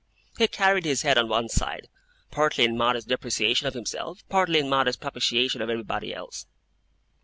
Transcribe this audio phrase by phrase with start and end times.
[0.39, 1.87] He carried his head on one side,
[2.31, 6.47] partly in modest depreciation of himself, partly in modest propitiation of everybody else.